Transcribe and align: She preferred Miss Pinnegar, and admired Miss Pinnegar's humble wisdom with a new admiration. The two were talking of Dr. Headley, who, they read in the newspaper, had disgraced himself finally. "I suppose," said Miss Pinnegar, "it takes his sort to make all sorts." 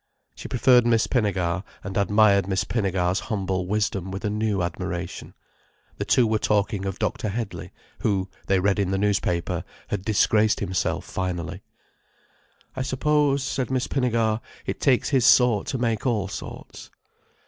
She 0.33 0.47
preferred 0.47 0.83
Miss 0.87 1.05
Pinnegar, 1.05 1.63
and 1.83 1.95
admired 1.95 2.47
Miss 2.47 2.63
Pinnegar's 2.63 3.19
humble 3.29 3.67
wisdom 3.67 4.09
with 4.09 4.25
a 4.25 4.31
new 4.31 4.63
admiration. 4.63 5.35
The 5.99 6.05
two 6.05 6.25
were 6.25 6.39
talking 6.39 6.85
of 6.87 6.97
Dr. 6.97 7.29
Headley, 7.29 7.71
who, 7.99 8.27
they 8.47 8.59
read 8.59 8.79
in 8.79 8.89
the 8.89 8.97
newspaper, 8.97 9.63
had 9.89 10.03
disgraced 10.03 10.59
himself 10.59 11.05
finally. 11.05 11.61
"I 12.75 12.81
suppose," 12.81 13.43
said 13.43 13.69
Miss 13.69 13.85
Pinnegar, 13.85 14.41
"it 14.65 14.81
takes 14.81 15.09
his 15.09 15.23
sort 15.27 15.67
to 15.67 15.77
make 15.77 16.07
all 16.07 16.27
sorts." 16.27 16.89